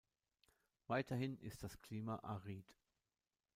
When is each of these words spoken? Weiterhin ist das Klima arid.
Weiterhin 0.87 1.37
ist 1.41 1.61
das 1.61 1.79
Klima 1.79 2.15
arid. 2.23 2.65